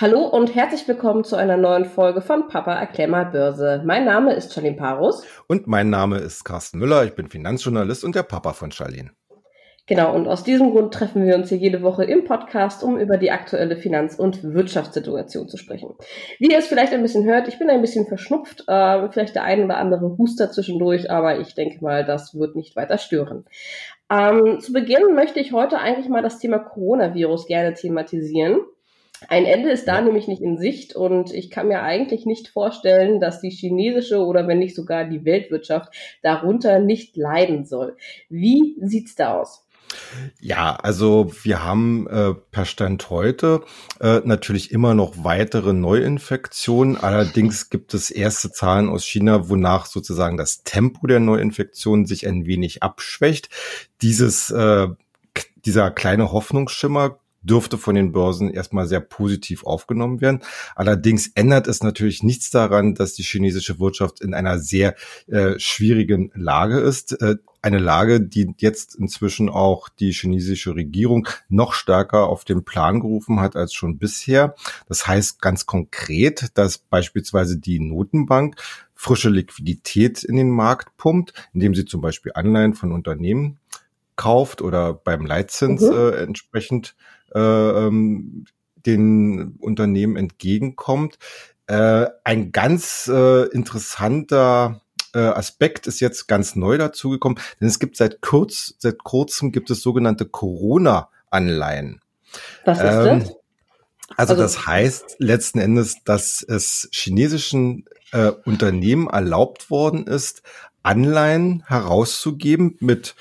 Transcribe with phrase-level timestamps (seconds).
[0.00, 3.82] Hallo und herzlich willkommen zu einer neuen Folge von Papa erklär mal Börse.
[3.84, 5.26] Mein Name ist Charlene Parus.
[5.46, 7.04] Und mein Name ist Carsten Müller.
[7.04, 9.10] Ich bin Finanzjournalist und der Papa von Charlene.
[9.86, 13.18] Genau, und aus diesem Grund treffen wir uns hier jede Woche im Podcast, um über
[13.18, 15.90] die aktuelle Finanz- und Wirtschaftssituation zu sprechen.
[16.38, 19.44] Wie ihr es vielleicht ein bisschen hört, ich bin ein bisschen verschnupft, äh, vielleicht der
[19.44, 23.44] ein oder andere Huster zwischendurch, aber ich denke mal, das wird nicht weiter stören.
[24.10, 28.62] Ähm, zu Beginn möchte ich heute eigentlich mal das Thema Coronavirus gerne thematisieren.
[29.28, 33.20] Ein Ende ist da nämlich nicht in Sicht und ich kann mir eigentlich nicht vorstellen,
[33.20, 37.96] dass die chinesische oder wenn nicht sogar die Weltwirtschaft darunter nicht leiden soll.
[38.28, 39.66] Wie sieht's da aus?
[40.40, 43.62] Ja, also wir haben äh, per Stand heute
[44.00, 46.96] äh, natürlich immer noch weitere Neuinfektionen.
[46.96, 52.46] Allerdings gibt es erste Zahlen aus China, wonach sozusagen das Tempo der Neuinfektionen sich ein
[52.46, 53.48] wenig abschwächt.
[54.00, 54.88] Dieses äh,
[55.64, 60.40] dieser kleine Hoffnungsschimmer dürfte von den Börsen erstmal sehr positiv aufgenommen werden.
[60.74, 64.94] Allerdings ändert es natürlich nichts daran, dass die chinesische Wirtschaft in einer sehr
[65.26, 67.20] äh, schwierigen Lage ist.
[67.20, 73.00] Äh, eine Lage, die jetzt inzwischen auch die chinesische Regierung noch stärker auf den Plan
[73.00, 74.54] gerufen hat als schon bisher.
[74.88, 78.56] Das heißt ganz konkret, dass beispielsweise die Notenbank
[78.94, 83.58] frische Liquidität in den Markt pumpt, indem sie zum Beispiel Anleihen von Unternehmen
[84.16, 85.92] kauft oder beim Leitzins mhm.
[85.92, 86.94] äh, entsprechend
[87.34, 88.44] ähm,
[88.86, 91.18] den Unternehmen entgegenkommt.
[91.66, 94.80] Äh, ein ganz äh, interessanter
[95.14, 99.70] äh, Aspekt ist jetzt ganz neu dazugekommen, denn es gibt seit kurz, seit kurzem gibt
[99.70, 102.00] es sogenannte Corona-Anleihen.
[102.64, 103.28] Was ist ähm, das?
[104.16, 110.42] Also, also das heißt letzten Endes, dass es chinesischen äh, Unternehmen erlaubt worden ist,
[110.82, 113.14] Anleihen herauszugeben mit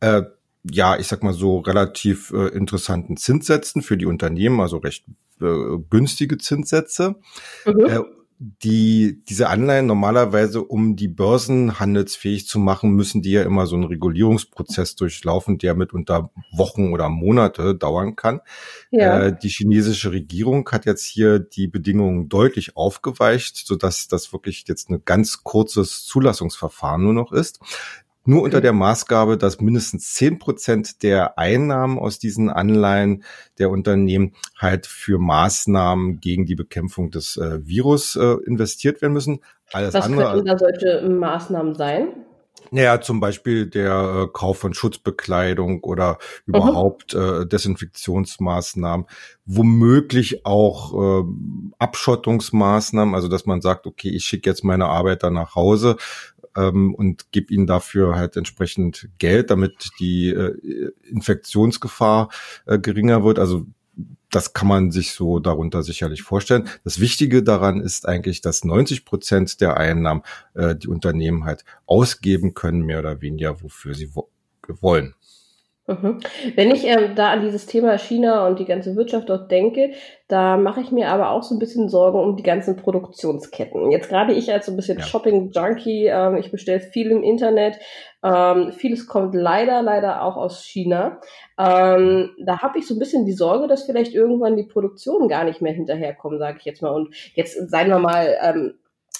[0.00, 0.22] äh,
[0.70, 5.04] ja, ich sag mal so relativ äh, interessanten Zinssätzen für die Unternehmen, also recht
[5.40, 7.16] äh, günstige Zinssätze.
[7.66, 7.80] Mhm.
[7.80, 8.00] Äh,
[8.38, 13.76] die, diese Anleihen normalerweise, um die Börsen handelsfähig zu machen, müssen die ja immer so
[13.76, 18.40] einen Regulierungsprozess durchlaufen, der mitunter Wochen oder Monate dauern kann.
[18.90, 19.26] Ja.
[19.26, 24.64] Äh, die chinesische Regierung hat jetzt hier die Bedingungen deutlich aufgeweicht, so dass das wirklich
[24.66, 27.60] jetzt ein ganz kurzes Zulassungsverfahren nur noch ist.
[28.26, 33.22] Nur unter der Maßgabe, dass mindestens zehn Prozent der Einnahmen aus diesen Anleihen
[33.58, 39.40] der Unternehmen halt für Maßnahmen gegen die Bekämpfung des äh, Virus äh, investiert werden müssen.
[39.72, 42.08] Alles Was andere, könnten da solche Maßnahmen sein?
[42.70, 49.06] Naja, zum Beispiel der äh, Kauf von Schutzbekleidung oder überhaupt äh, Desinfektionsmaßnahmen,
[49.44, 51.24] womöglich auch äh,
[51.78, 55.96] Abschottungsmaßnahmen, also dass man sagt, okay, ich schicke jetzt meine Arbeiter nach Hause,
[56.56, 62.30] ähm, und gib ihnen dafür halt entsprechend Geld, damit die äh, Infektionsgefahr
[62.66, 63.38] äh, geringer wird.
[63.38, 63.66] Also
[64.30, 66.68] das kann man sich so darunter sicherlich vorstellen.
[66.82, 70.22] Das Wichtige daran ist eigentlich, dass 90 Prozent der Einnahmen
[70.54, 74.28] äh, die Unternehmen halt ausgeben können, mehr oder weniger, wofür sie wo
[74.80, 75.14] wollen.
[75.86, 76.20] Mhm.
[76.54, 79.92] Wenn ich ähm, da an dieses Thema China und die ganze Wirtschaft dort denke,
[80.28, 83.90] da mache ich mir aber auch so ein bisschen Sorgen um die ganzen Produktionsketten.
[83.90, 85.04] Jetzt gerade ich als so ein bisschen ja.
[85.04, 87.78] Shopping-Junkie, ähm, ich bestelle viel im Internet,
[88.22, 91.20] ähm, vieles kommt leider, leider auch aus China.
[91.58, 95.44] Ähm, da habe ich so ein bisschen die Sorge, dass vielleicht irgendwann die Produktion gar
[95.44, 96.94] nicht mehr hinterherkommen, sage ich jetzt mal.
[96.94, 98.74] Und jetzt seien wir mal ähm,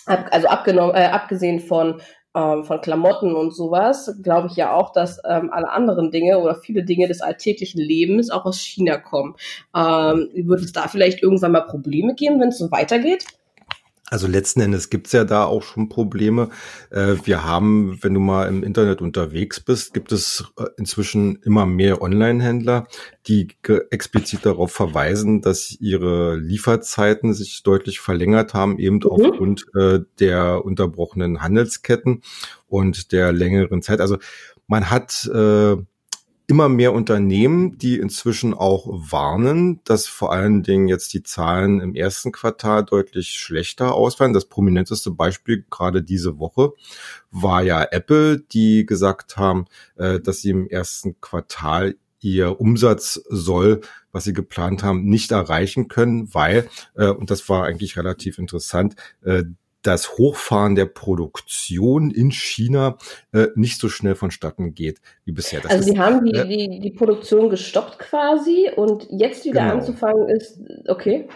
[0.06, 2.00] also abgenommen, äh, abgesehen von
[2.34, 6.54] ähm, von Klamotten und sowas, glaube ich ja auch, dass ähm, alle anderen Dinge oder
[6.54, 9.36] viele Dinge des alltäglichen Lebens auch aus China kommen.
[9.76, 13.24] Ähm, wird es da vielleicht irgendwann mal Probleme geben, wenn es so weitergeht?
[14.14, 16.50] Also letzten Endes gibt's ja da auch schon Probleme.
[16.90, 21.66] Äh, wir haben, wenn du mal im Internet unterwegs bist, gibt es äh, inzwischen immer
[21.66, 22.86] mehr Online-Händler,
[23.26, 23.48] die
[23.90, 29.06] explizit darauf verweisen, dass ihre Lieferzeiten sich deutlich verlängert haben, eben mhm.
[29.06, 32.22] aufgrund äh, der unterbrochenen Handelsketten
[32.68, 34.00] und der längeren Zeit.
[34.00, 34.18] Also
[34.68, 35.28] man hat
[36.46, 41.94] immer mehr Unternehmen, die inzwischen auch warnen, dass vor allen Dingen jetzt die Zahlen im
[41.94, 44.34] ersten Quartal deutlich schlechter ausfallen.
[44.34, 46.72] Das prominenteste Beispiel gerade diese Woche
[47.30, 49.66] war ja Apple, die gesagt haben,
[49.96, 53.80] äh, dass sie im ersten Quartal ihr Umsatz soll,
[54.12, 58.96] was sie geplant haben, nicht erreichen können, weil, äh, und das war eigentlich relativ interessant,
[59.22, 59.44] äh,
[59.86, 62.98] das Hochfahren der Produktion in China
[63.32, 65.60] äh, nicht so schnell vonstatten geht wie bisher.
[65.60, 69.74] Das also sie haben die, äh, die, die Produktion gestoppt quasi und jetzt wieder genau.
[69.74, 70.58] anzufangen ist,
[70.88, 71.28] okay.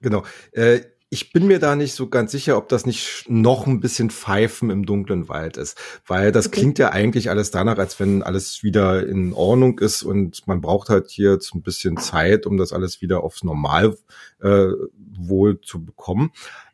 [0.00, 0.24] Genau.
[0.52, 0.80] Äh,
[1.12, 4.70] ich bin mir da nicht so ganz sicher, ob das nicht noch ein bisschen Pfeifen
[4.70, 5.76] im dunklen Wald ist,
[6.06, 6.60] weil das okay.
[6.60, 10.88] klingt ja eigentlich alles danach, als wenn alles wieder in Ordnung ist und man braucht
[10.88, 13.96] halt hier jetzt ein bisschen Zeit, um das alles wieder aufs Normal
[14.40, 14.68] äh,
[15.18, 16.30] wohl zu bekommen.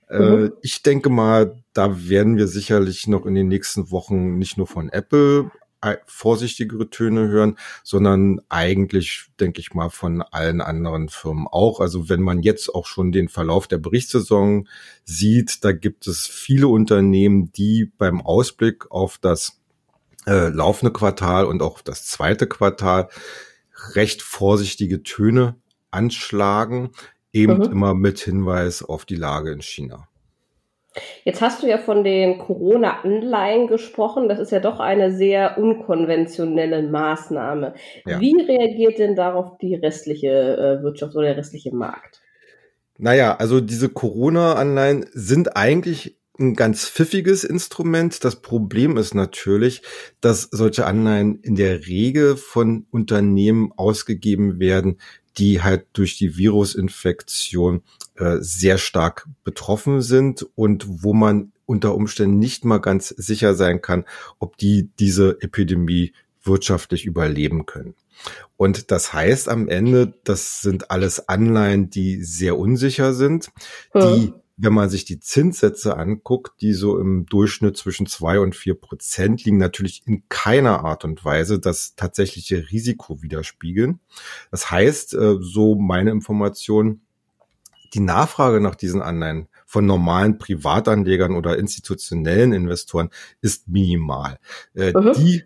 [0.08, 0.52] Äh, mhm.
[0.62, 4.88] ich denke mal, da werden wir sicherlich noch in den nächsten Wochen nicht nur von
[4.88, 5.50] Apple
[6.06, 11.80] vorsichtigere Töne hören, sondern eigentlich, denke ich mal, von allen anderen Firmen auch.
[11.80, 14.68] Also wenn man jetzt auch schon den Verlauf der Berichtssaison
[15.04, 19.60] sieht, da gibt es viele Unternehmen, die beim Ausblick auf das
[20.26, 23.08] äh, laufende Quartal und auch das zweite Quartal
[23.94, 25.56] recht vorsichtige Töne
[25.90, 26.90] anschlagen,
[27.36, 27.64] eben mhm.
[27.64, 30.08] immer mit Hinweis auf die Lage in China.
[31.24, 34.30] Jetzt hast du ja von den Corona-Anleihen gesprochen.
[34.30, 37.74] Das ist ja doch eine sehr unkonventionelle Maßnahme.
[38.06, 38.18] Ja.
[38.18, 42.22] Wie reagiert denn darauf die restliche äh, Wirtschaft oder der restliche Markt?
[42.96, 48.24] Naja, also diese Corona-Anleihen sind eigentlich ein ganz pfiffiges Instrument.
[48.24, 49.82] Das Problem ist natürlich,
[50.22, 54.98] dass solche Anleihen in der Regel von Unternehmen ausgegeben werden,
[55.38, 57.82] die halt durch die Virusinfektion
[58.16, 63.82] äh, sehr stark betroffen sind und wo man unter Umständen nicht mal ganz sicher sein
[63.82, 64.04] kann,
[64.38, 66.12] ob die diese Epidemie
[66.42, 67.94] wirtschaftlich überleben können.
[68.56, 73.50] Und das heißt am Ende, das sind alles Anleihen, die sehr unsicher sind,
[73.94, 78.74] die wenn man sich die Zinssätze anguckt, die so im Durchschnitt zwischen zwei und vier
[78.74, 84.00] Prozent liegen, natürlich in keiner Art und Weise das tatsächliche Risiko widerspiegeln.
[84.50, 87.02] Das heißt, äh, so meine Information,
[87.92, 93.10] die Nachfrage nach diesen Anleihen von normalen Privatanlegern oder institutionellen Investoren
[93.42, 94.38] ist minimal.
[94.74, 95.12] Äh, mhm.
[95.14, 95.44] Die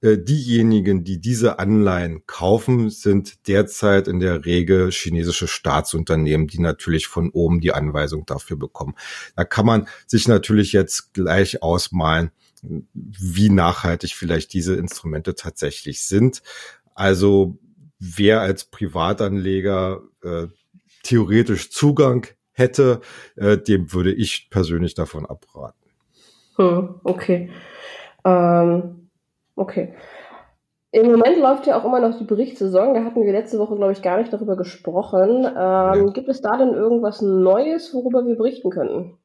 [0.00, 7.30] diejenigen, die diese Anleihen kaufen, sind derzeit in der Regel chinesische Staatsunternehmen, die natürlich von
[7.30, 8.94] oben die Anweisung dafür bekommen.
[9.34, 12.30] Da kann man sich natürlich jetzt gleich ausmalen,
[12.92, 16.42] wie nachhaltig vielleicht diese Instrumente tatsächlich sind.
[16.94, 17.58] Also
[17.98, 20.46] wer als Privatanleger äh,
[21.02, 23.00] theoretisch Zugang hätte,
[23.36, 25.90] äh, dem würde ich persönlich davon abraten.
[26.56, 27.50] Hm, okay.
[28.24, 29.07] Ähm
[29.58, 29.92] Okay.
[30.90, 32.94] Im Moment läuft ja auch immer noch die Berichtssaison.
[32.94, 35.44] Da hatten wir letzte Woche, glaube ich, gar nicht darüber gesprochen.
[35.44, 36.10] Ähm, ja.
[36.14, 39.18] Gibt es da denn irgendwas Neues, worüber wir berichten könnten?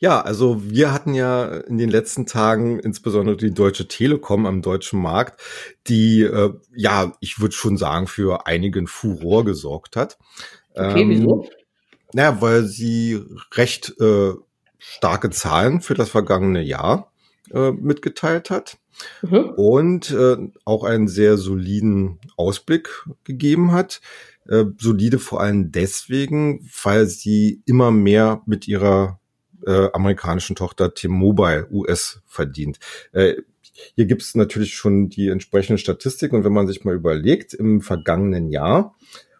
[0.00, 5.00] Ja, also wir hatten ja in den letzten Tagen insbesondere die Deutsche Telekom am deutschen
[5.00, 5.40] Markt,
[5.86, 10.18] die äh, ja, ich würde schon sagen, für einigen Furor gesorgt hat.
[10.74, 11.46] Okay, ähm, wieso?
[12.12, 13.20] Naja, weil sie
[13.54, 14.32] recht äh,
[14.78, 17.12] starke Zahlen für das vergangene Jahr
[17.52, 18.78] äh, mitgeteilt hat
[19.22, 19.50] mhm.
[19.56, 24.00] und äh, auch einen sehr soliden Ausblick gegeben hat.
[24.48, 29.20] Äh, solide vor allem deswegen, weil sie immer mehr mit ihrer
[29.66, 32.78] äh, amerikanischen Tochter T-Mobile US verdient.
[33.12, 33.34] Äh,
[33.94, 37.80] hier gibt es natürlich schon die entsprechenden Statistiken und wenn man sich mal überlegt, im
[37.80, 38.96] vergangenen Jahr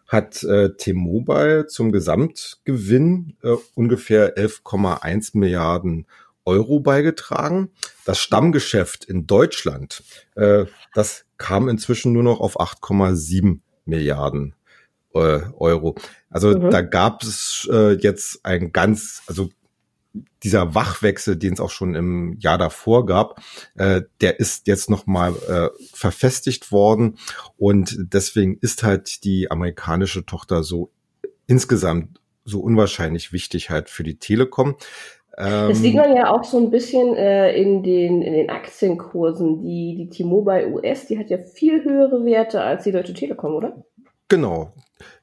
[0.07, 6.07] hat äh, T-Mobile zum Gesamtgewinn äh, ungefähr 11,1 Milliarden
[6.49, 7.69] Euro beigetragen.
[8.05, 10.03] Das Stammgeschäft in Deutschland,
[10.35, 10.65] äh,
[10.95, 14.55] das kam inzwischen nur noch auf 8,7 Milliarden
[15.13, 15.95] äh, Euro.
[16.29, 16.71] Also mhm.
[16.71, 19.49] da gab es äh, jetzt ein ganz, also
[20.41, 23.41] dieser Wachwechsel, den es auch schon im Jahr davor gab,
[23.75, 27.19] äh, der ist jetzt nochmal äh, verfestigt worden
[27.57, 30.91] und deswegen ist halt die amerikanische Tochter so
[31.45, 32.19] insgesamt
[32.49, 34.75] so unwahrscheinlich wichtig halt für die Telekom.
[35.39, 39.61] Das sieht ähm, man ja auch so ein bisschen äh, in, den, in den Aktienkursen.
[39.61, 43.81] Die, die T-Mobile US, die hat ja viel höhere Werte als die Deutsche Telekom, oder?
[44.27, 44.73] Genau.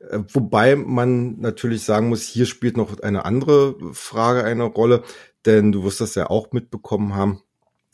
[0.01, 5.03] Äh, wobei man natürlich sagen muss, hier spielt noch eine andere Frage eine Rolle,
[5.45, 7.43] denn du wirst das ja auch mitbekommen haben.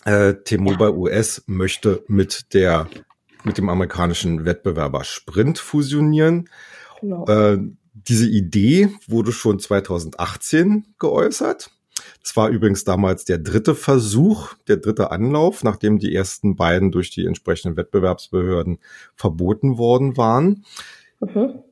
[0.05, 0.97] Äh, T-Mobile ja.
[0.97, 2.87] US möchte mit der
[3.43, 6.49] mit dem amerikanischen Wettbewerber Sprint fusionieren.
[7.01, 7.27] Genau.
[7.27, 7.59] Äh,
[7.95, 11.73] diese Idee wurde schon 2018 geäußert.
[12.23, 17.11] Es war übrigens damals der dritte Versuch, der dritte Anlauf, nachdem die ersten beiden durch
[17.11, 18.79] die entsprechenden Wettbewerbsbehörden
[19.15, 20.65] verboten worden waren.
[21.21, 21.63] Mhm.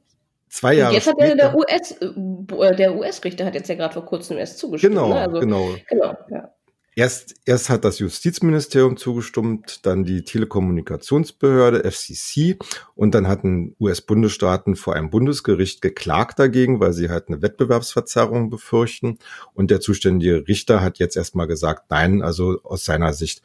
[0.48, 4.04] Zwei Jahre jetzt hat später, der US, äh, der US-Richter hat jetzt ja gerade vor
[4.04, 4.96] kurzem erst zugestimmt.
[4.96, 5.20] Genau, ne?
[5.20, 5.68] also, genau.
[5.88, 6.52] genau ja.
[7.00, 12.58] Erst, erst hat das Justizministerium zugestimmt, dann die Telekommunikationsbehörde FCC
[12.94, 19.18] und dann hatten US-Bundesstaaten vor einem Bundesgericht geklagt dagegen, weil sie halt eine Wettbewerbsverzerrung befürchten.
[19.54, 23.40] Und der zuständige Richter hat jetzt erstmal gesagt, nein, also aus seiner Sicht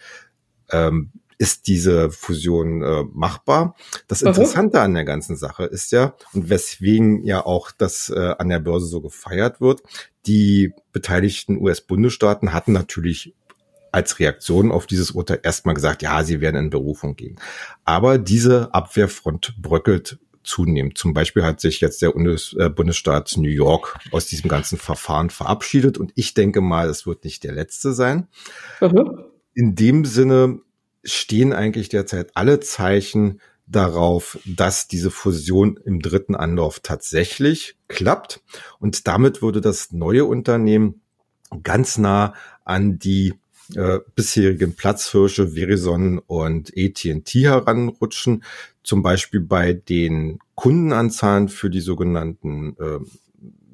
[0.72, 3.78] ähm, ist diese Fusion äh, machbar.
[4.10, 8.50] Das Interessante an der ganzen Sache ist ja, und weswegen ja auch das äh, an
[8.50, 9.82] der Börse so gefeiert wird,
[10.26, 13.34] die beteiligten US-Bundesstaaten hatten natürlich
[13.96, 17.40] als Reaktion auf dieses Urteil erstmal gesagt, ja, sie werden in Berufung gehen.
[17.86, 20.98] Aber diese Abwehrfront bröckelt zunehmend.
[20.98, 25.98] Zum Beispiel hat sich jetzt der äh, Bundesstaat New York aus diesem ganzen Verfahren verabschiedet
[25.98, 28.28] und ich denke mal, es wird nicht der letzte sein.
[28.82, 29.24] Mhm.
[29.54, 30.60] In dem Sinne
[31.06, 38.44] stehen eigentlich derzeit alle Zeichen darauf, dass diese Fusion im dritten Anlauf tatsächlich klappt.
[38.80, 41.02] Und damit würde das neue Unternehmen
[41.64, 42.34] ganz nah
[42.66, 43.36] an die
[43.74, 48.44] äh, bisherigen Platzhirsche Verizon und AT&T heranrutschen,
[48.84, 53.00] zum Beispiel bei den Kundenanzahlen für die sogenannten äh,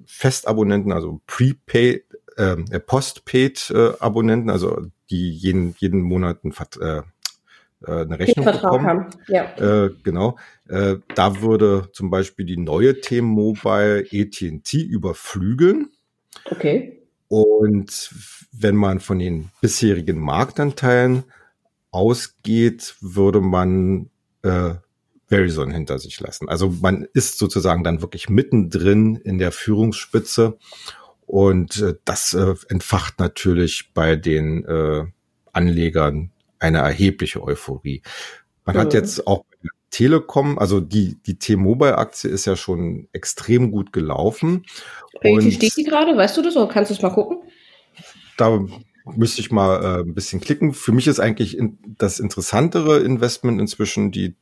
[0.06, 2.06] Festabonnenten, also Prepaid,
[2.38, 7.02] äh, Postpaid-Abonnenten, äh, also die jeden, jeden Monat ein, äh,
[7.86, 8.86] äh, eine Rechnung bekommen.
[8.86, 9.06] Haben.
[9.28, 9.86] Ja.
[9.86, 10.38] Äh, genau.
[10.70, 15.90] Äh, da würde zum Beispiel die neue T-Mobile AT&T überflügeln.
[16.46, 17.01] Okay.
[17.32, 18.14] Und
[18.52, 21.24] wenn man von den bisherigen Marktanteilen
[21.90, 24.10] ausgeht, würde man
[24.42, 24.74] äh,
[25.28, 26.50] Verizon hinter sich lassen.
[26.50, 30.58] Also man ist sozusagen dann wirklich mittendrin in der Führungsspitze
[31.26, 35.06] und äh, das äh, entfacht natürlich bei den äh,
[35.54, 38.02] Anlegern eine erhebliche Euphorie.
[38.66, 38.80] Man mhm.
[38.82, 39.46] hat jetzt auch
[39.92, 44.66] Telekom, also die, die T-Mobile-Aktie ist ja schon extrem gut gelaufen.
[45.22, 46.16] Wie steht die gerade?
[46.18, 47.40] Weißt du das oder kannst du es mal gucken?
[48.38, 48.66] Da
[49.06, 50.74] müsste ich mal äh, ein bisschen klicken.
[50.74, 54.36] Für mich ist eigentlich in, das interessantere Investment inzwischen die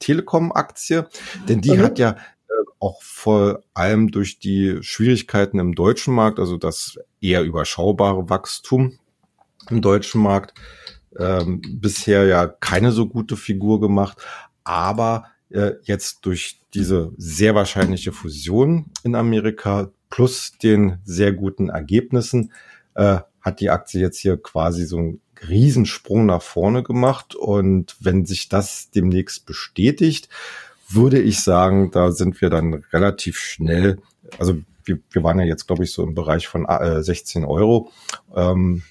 [0.00, 1.08] Telekom-Aktie,
[1.48, 1.82] denn die mhm.
[1.82, 7.44] hat ja äh, auch vor allem durch die Schwierigkeiten im deutschen Markt, also das eher
[7.44, 8.98] überschaubare Wachstum
[9.70, 10.54] im deutschen Markt,
[11.18, 14.18] ähm, bisher ja keine so gute Figur gemacht,
[14.66, 22.52] aber äh, jetzt durch diese sehr wahrscheinliche Fusion in Amerika plus den sehr guten Ergebnissen
[22.94, 28.26] äh, hat die Aktie jetzt hier quasi so einen Riesensprung nach vorne gemacht und wenn
[28.26, 30.28] sich das demnächst bestätigt,
[30.88, 33.98] würde ich sagen, da sind wir dann relativ schnell,
[34.38, 37.90] also wir, wir waren ja jetzt, glaube ich, so im Bereich von äh, 16 Euro.
[38.34, 38.82] Ähm,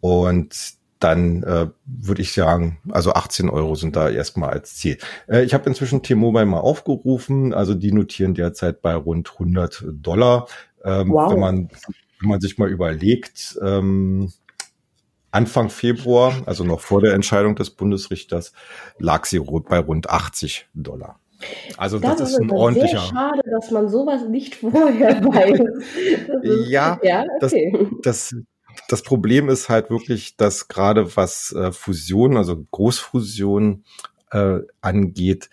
[0.00, 4.98] und dann äh, würde ich sagen, also 18 Euro sind da erstmal als Ziel.
[5.28, 10.48] Äh, ich habe inzwischen T-Mobile mal aufgerufen, also die notieren derzeit bei rund 100 Dollar.
[10.84, 11.32] Ähm, wow.
[11.32, 11.68] Wenn man
[12.20, 14.32] wenn man sich mal überlegt, ähm,
[15.30, 18.52] Anfang Februar, also noch vor der Entscheidung des Bundesrichters,
[18.98, 21.20] lag sie bei rund 80 Dollar.
[21.76, 22.98] Also das, das ist ein ordentlicher.
[22.98, 25.60] Sehr schade, dass man sowas nicht vorher weiß.
[26.42, 27.72] Ist, ja, ja okay.
[28.02, 28.36] das, das
[28.88, 33.84] das Problem ist halt wirklich, dass gerade was äh, Fusion, also Großfusion
[34.32, 35.50] äh, angeht,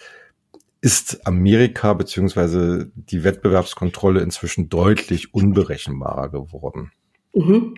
[0.82, 6.92] ist Amerika beziehungsweise die Wettbewerbskontrolle inzwischen deutlich unberechenbarer geworden.
[7.34, 7.76] Mhm.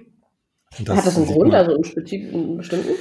[0.80, 2.92] Das Hat das einen Grund, also einen bestimmten?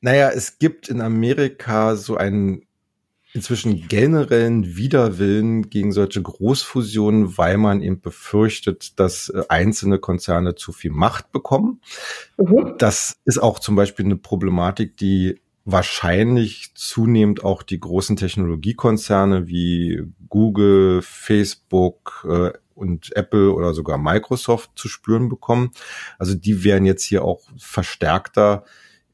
[0.00, 2.62] Naja, es gibt in Amerika so einen
[3.34, 10.72] inzwischen generellen Widerwillen gegen solche Großfusionen, weil man eben befürchtet, dass äh, einzelne Konzerne zu
[10.72, 11.80] viel Macht bekommen.
[12.38, 12.76] Mhm.
[12.78, 20.02] Das ist auch zum Beispiel eine Problematik, die wahrscheinlich zunehmend auch die großen Technologiekonzerne wie
[20.28, 25.72] Google, Facebook äh, und Apple oder sogar Microsoft zu spüren bekommen.
[26.18, 28.64] Also die werden jetzt hier auch verstärkter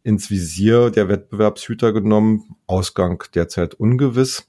[0.03, 2.57] ins Visier der Wettbewerbshüter genommen.
[2.67, 4.49] Ausgang derzeit ungewiss.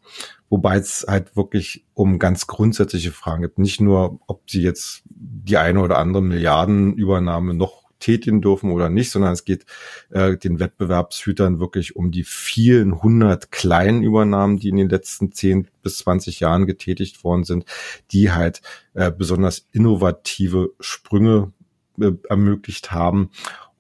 [0.50, 3.58] Wobei es halt wirklich um ganz grundsätzliche Fragen gibt.
[3.58, 9.12] Nicht nur, ob sie jetzt die eine oder andere Milliardenübernahme noch tätigen dürfen oder nicht,
[9.12, 9.65] sondern es geht
[10.10, 15.67] äh, den Wettbewerbshütern wirklich um die vielen hundert kleinen Übernahmen, die in den letzten zehn
[15.84, 17.65] bis zwanzig Jahren getätigt worden sind,
[18.12, 18.62] die halt
[18.96, 21.53] äh, besonders innovative Sprünge
[22.00, 23.29] äh, ermöglicht haben.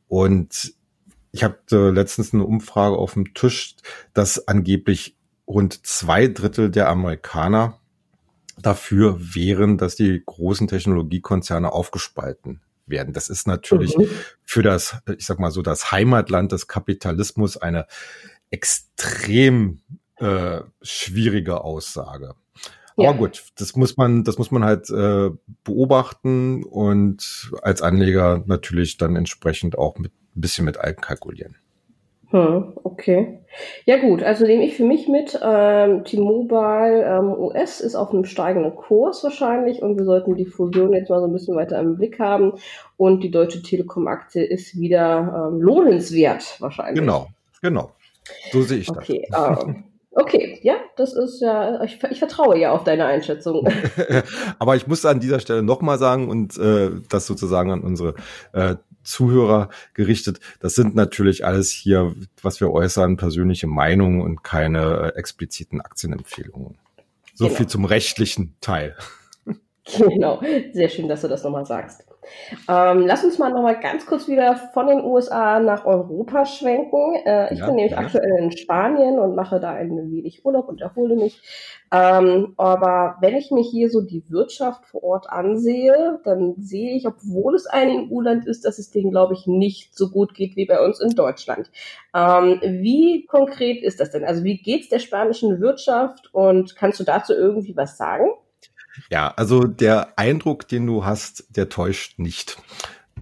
[0.07, 0.75] Und
[1.31, 3.75] ich habe äh, letztens eine Umfrage auf dem Tisch,
[4.13, 5.15] dass angeblich
[5.47, 7.79] rund zwei Drittel der Amerikaner
[8.57, 13.13] dafür wären, dass die großen Technologiekonzerne aufgespalten werden.
[13.13, 14.07] Das ist natürlich mhm.
[14.43, 17.87] für das, ich sag mal so, das Heimatland des Kapitalismus eine
[18.49, 19.81] extrem
[20.17, 22.35] äh, schwierige Aussage.
[23.03, 23.09] Ja.
[23.09, 25.29] Aber gut, das muss man, das muss man halt äh,
[25.63, 31.55] beobachten und als Anleger natürlich dann entsprechend auch mit ein bisschen mit einkalkulieren.
[32.31, 33.39] Hm, okay.
[33.85, 38.23] Ja gut, also nehme ich für mich mit, ähm, T-Mobile ähm, US ist auf einem
[38.23, 41.97] steigenden Kurs wahrscheinlich und wir sollten die Fusion jetzt mal so ein bisschen weiter im
[41.97, 42.53] Blick haben
[42.95, 47.01] und die Deutsche Telekom-Aktie ist wieder ähm, lohnenswert wahrscheinlich.
[47.01, 47.27] Genau,
[47.61, 47.91] genau.
[48.53, 49.57] So sehe ich okay, das.
[49.57, 53.67] Okay, ähm, okay, ja, das ist ja, ich, ich, vertraue ja auf deine Einschätzung.
[54.59, 58.15] Aber ich muss an dieser Stelle nochmal sagen und äh, das sozusagen an unsere
[58.53, 60.39] äh, Zuhörer gerichtet.
[60.59, 66.77] Das sind natürlich alles hier, was wir äußern, persönliche Meinungen und keine äh, expliziten Aktienempfehlungen.
[67.33, 67.57] So genau.
[67.57, 68.95] viel zum rechtlichen Teil.
[69.97, 70.39] Genau,
[70.73, 72.05] sehr schön, dass du das nochmal sagst.
[72.67, 77.15] Ähm, lass uns mal nochmal ganz kurz wieder von den USA nach Europa schwenken.
[77.25, 77.99] Äh, ich ja, bin nämlich ja.
[77.99, 81.41] aktuell in Spanien und mache da ein wenig Urlaub und erhole mich.
[81.91, 87.05] Ähm, aber wenn ich mir hier so die Wirtschaft vor Ort ansehe, dann sehe ich,
[87.05, 90.65] obwohl es ein EU-Land ist, dass es denen, glaube ich, nicht so gut geht wie
[90.65, 91.69] bei uns in Deutschland.
[92.15, 94.23] Ähm, wie konkret ist das denn?
[94.23, 98.29] Also wie geht's der spanischen Wirtschaft und kannst du dazu irgendwie was sagen?
[99.09, 102.57] Ja, also der Eindruck, den du hast, der täuscht nicht.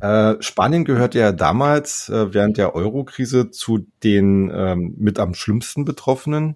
[0.01, 5.85] Äh, Spanien gehört ja damals äh, während der Euro-Krise zu den ähm, mit am schlimmsten
[5.85, 6.55] betroffenen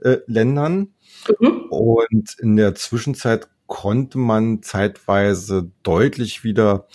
[0.00, 0.94] äh, Ländern.
[1.38, 1.66] Mhm.
[1.70, 6.88] Und in der Zwischenzeit konnte man zeitweise deutlich wieder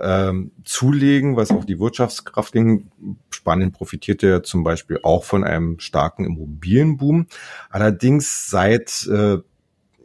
[0.00, 2.90] ähm, zulegen, was auch die Wirtschaftskraft ging.
[3.30, 7.26] Spanien profitierte ja zum Beispiel auch von einem starken Immobilienboom.
[7.70, 9.38] Allerdings seit äh,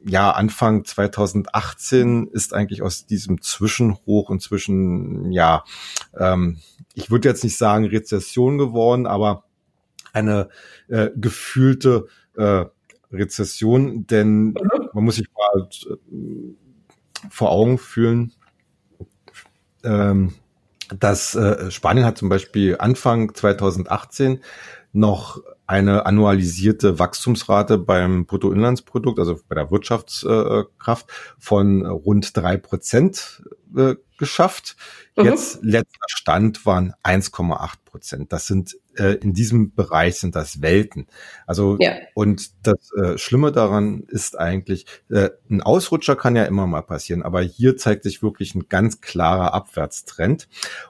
[0.07, 5.63] ja, Anfang 2018 ist eigentlich aus diesem Zwischenhoch und zwischen, ja,
[6.15, 6.59] ähm,
[6.93, 9.45] ich würde jetzt nicht sagen Rezession geworden, aber
[10.13, 10.49] eine
[10.87, 12.65] äh, gefühlte äh,
[13.11, 14.53] Rezession, denn
[14.93, 15.97] man muss sich mal äh,
[17.29, 18.31] vor Augen fühlen,
[19.83, 20.35] ähm,
[20.99, 24.41] dass äh, Spanien hat zum Beispiel Anfang 2018
[24.95, 31.07] noch eine annualisierte Wachstumsrate beim Bruttoinlandsprodukt, also bei der Wirtschaftskraft
[31.39, 33.43] von rund drei Prozent
[33.75, 34.75] äh, geschafft.
[35.15, 35.25] Mhm.
[35.25, 38.31] Jetzt letzter Stand waren 1,8 Prozent.
[38.31, 41.07] Das sind äh, in diesem Bereich sind das Welten.
[41.45, 41.93] Also ja.
[42.13, 47.23] und das äh, Schlimme daran ist eigentlich, äh, ein Ausrutscher kann ja immer mal passieren,
[47.23, 50.47] aber hier zeigt sich wirklich ein ganz klarer Abwärtstrend.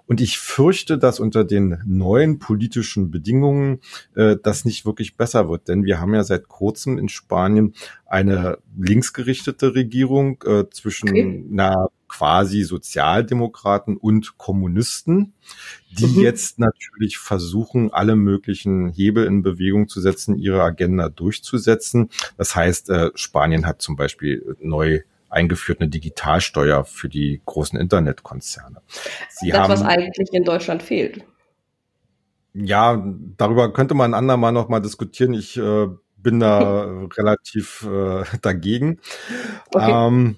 [0.08, 3.82] Und ich fürchte, dass unter den neuen politischen Bedingungen
[4.16, 7.74] äh, das nicht wirklich besser wird, denn wir haben ja seit kurzem in Spanien
[8.06, 11.46] eine linksgerichtete Regierung äh, zwischen okay.
[11.52, 15.34] einer quasi Sozialdemokraten und Kommunisten,
[15.92, 16.22] die mhm.
[16.22, 22.10] jetzt natürlich versuchen, alle möglichen Hebel in Bewegung zu setzen, ihre Agenda durchzusetzen.
[22.38, 28.82] Das heißt, äh, Spanien hat zum Beispiel neu eingeführt eine Digitalsteuer für die großen Internetkonzerne.
[29.30, 31.26] Sie das, haben, was eigentlich in Deutschland fehlt.
[32.54, 33.04] Ja,
[33.38, 35.34] darüber könnte man andermal noch mal diskutieren.
[35.34, 35.88] Ich äh,
[36.18, 39.00] bin da relativ äh, dagegen.
[39.74, 40.08] Okay.
[40.08, 40.36] Ähm,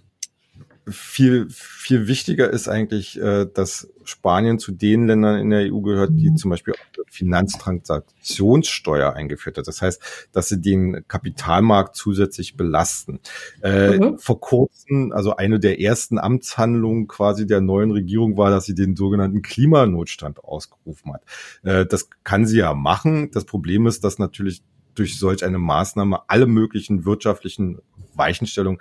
[0.89, 6.11] viel, viel wichtiger ist eigentlich, äh, dass Spanien zu den Ländern in der EU gehört,
[6.13, 9.67] die zum Beispiel auch Finanztransaktionssteuer eingeführt hat.
[9.67, 13.19] Das heißt, dass sie den Kapitalmarkt zusätzlich belasten.
[13.61, 14.17] Äh, mhm.
[14.17, 18.95] Vor kurzem, also eine der ersten Amtshandlungen quasi der neuen Regierung war, dass sie den
[18.95, 21.23] sogenannten Klimanotstand ausgerufen hat.
[21.63, 23.31] Äh, das kann sie ja machen.
[23.31, 24.61] Das Problem ist, dass natürlich
[24.95, 27.79] durch solch eine Maßnahme alle möglichen wirtschaftlichen
[28.15, 28.79] Weichenstellungen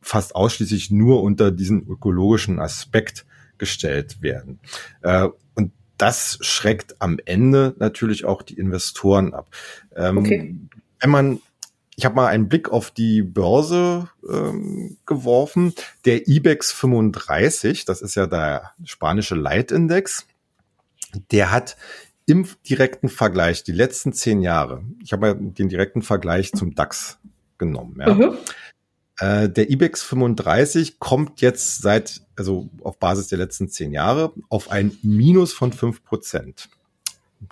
[0.00, 3.26] fast ausschließlich nur unter diesen ökologischen Aspekt
[3.58, 4.60] gestellt werden.
[5.02, 9.48] Äh, und das schreckt am Ende natürlich auch die Investoren ab.
[9.94, 10.56] Ähm, okay.
[11.00, 11.40] Wenn man
[11.96, 15.72] ich habe mal einen Blick auf die Börse ähm, geworfen.
[16.04, 20.26] Der IBEX 35, das ist ja der spanische Leitindex,
[21.30, 21.76] der hat
[22.26, 27.18] im direkten Vergleich die letzten zehn Jahre, ich habe ja den direkten Vergleich zum DAX
[27.56, 28.34] genommen, ja, mhm.
[29.18, 34.70] Äh, der IBEX 35 kommt jetzt seit, also auf Basis der letzten zehn Jahre, auf
[34.70, 36.68] ein Minus von fünf Prozent.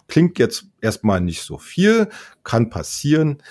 [0.09, 2.09] Klingt jetzt erstmal nicht so viel,
[2.43, 3.43] kann passieren.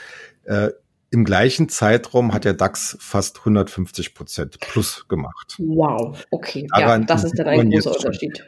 [0.44, 0.70] Äh,
[1.10, 5.56] Im gleichen Zeitraum hat der DAX fast 150 Prozent plus gemacht.
[5.58, 6.68] Wow, okay.
[6.72, 8.44] Daran ja, das ist dann ein großer Unterschied.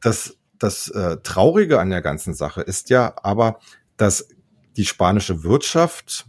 [0.00, 3.58] Das, das äh, Traurige an der ganzen Sache ist ja aber,
[3.96, 4.28] dass
[4.76, 6.26] die spanische Wirtschaft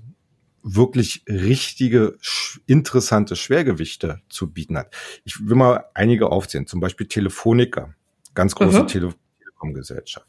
[0.63, 2.17] wirklich richtige,
[2.65, 4.93] interessante Schwergewichte zu bieten hat.
[5.23, 7.93] Ich will mal einige aufzählen, zum Beispiel Telefonica,
[8.33, 8.87] ganz große mhm.
[8.87, 9.13] Tele
[9.61, 10.27] Telekom-Gesellschaft.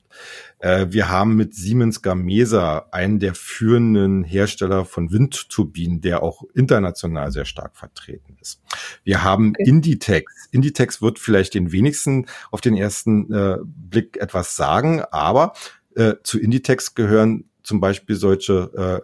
[0.59, 7.33] Äh, wir haben mit Siemens Gamesa einen der führenden Hersteller von Windturbinen, der auch international
[7.33, 8.61] sehr stark vertreten ist.
[9.05, 9.65] Wir haben okay.
[9.69, 10.49] Inditex.
[10.51, 15.55] Inditex wird vielleicht den wenigsten auf den ersten äh, Blick etwas sagen, aber
[15.97, 19.03] äh, zu Inditex gehören zum Beispiel solche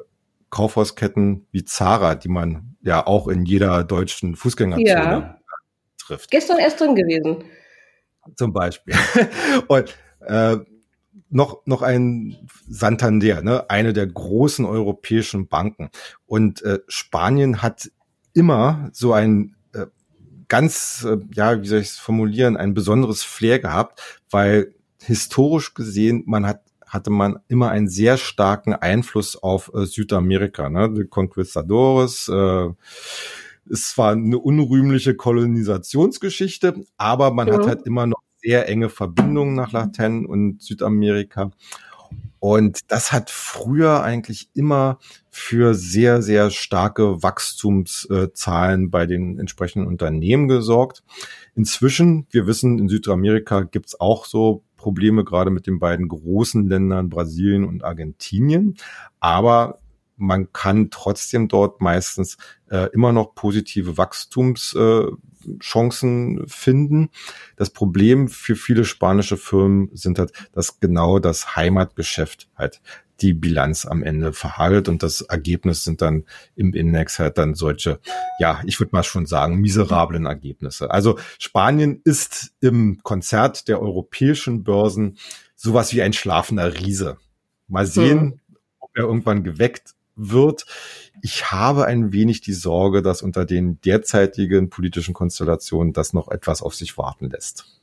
[0.50, 5.38] Kaufhausketten wie Zara, die man ja auch in jeder deutschen Fußgängerzone ja.
[5.98, 6.30] trifft.
[6.30, 7.44] Gestern erst drin gewesen.
[8.36, 8.94] Zum Beispiel.
[9.68, 10.56] Und äh,
[11.30, 13.68] noch, noch ein Santander, ne?
[13.68, 15.90] eine der großen europäischen Banken.
[16.26, 17.90] Und äh, Spanien hat
[18.32, 19.86] immer so ein äh,
[20.48, 26.22] ganz, äh, ja, wie soll ich es formulieren, ein besonderes Flair gehabt, weil historisch gesehen,
[26.26, 30.68] man hat hatte man immer einen sehr starken Einfluss auf äh, Südamerika.
[30.68, 30.92] Ne?
[30.92, 32.68] Die Conquistadores, äh,
[33.70, 37.54] es war eine unrühmliche Kolonisationsgeschichte, aber man ja.
[37.54, 41.50] hat halt immer noch sehr enge Verbindungen nach Latein und Südamerika.
[42.40, 44.98] Und das hat früher eigentlich immer
[45.28, 51.02] für sehr, sehr starke Wachstumszahlen bei den entsprechenden Unternehmen gesorgt.
[51.56, 57.10] Inzwischen, wir wissen, in Südamerika gibt's auch so Probleme, gerade mit den beiden großen Ländern
[57.10, 58.76] Brasilien und Argentinien.
[59.20, 59.80] Aber
[60.16, 62.38] man kann trotzdem dort meistens
[62.70, 67.10] äh, immer noch positive Wachstumschancen äh, finden.
[67.56, 72.80] Das Problem für viele spanische Firmen sind halt, dass genau das Heimatgeschäft halt
[73.20, 78.00] die Bilanz am Ende verhagelt und das Ergebnis sind dann im Index halt dann solche,
[78.38, 80.90] ja, ich würde mal schon sagen, miserablen Ergebnisse.
[80.90, 85.18] Also Spanien ist im Konzert der europäischen Börsen
[85.56, 87.18] sowas wie ein schlafender Riese.
[87.66, 88.40] Mal sehen, hm.
[88.78, 90.66] ob er irgendwann geweckt wird.
[91.22, 96.62] Ich habe ein wenig die Sorge, dass unter den derzeitigen politischen Konstellationen das noch etwas
[96.62, 97.77] auf sich warten lässt.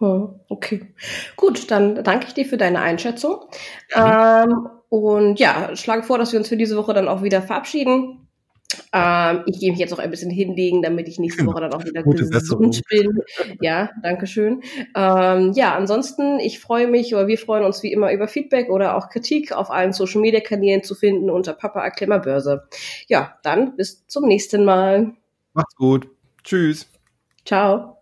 [0.00, 0.94] Okay.
[1.36, 3.40] Gut, dann danke ich dir für deine Einschätzung.
[3.94, 8.26] Ähm, und ja, schlage vor, dass wir uns für diese Woche dann auch wieder verabschieden.
[8.92, 11.84] Ähm, ich gehe mich jetzt auch ein bisschen hinlegen, damit ich nächste Woche dann auch
[11.84, 13.20] wieder Gute gesund bin.
[13.60, 14.62] Ja, danke schön.
[14.96, 18.96] Ähm, ja, ansonsten, ich freue mich oder wir freuen uns wie immer über Feedback oder
[18.96, 22.68] auch Kritik auf allen Social Media Kanälen zu finden unter Papa Erklimmer Börse.
[23.06, 25.12] Ja, dann bis zum nächsten Mal.
[25.52, 26.08] Macht's gut.
[26.42, 26.88] Tschüss.
[27.44, 27.99] Ciao.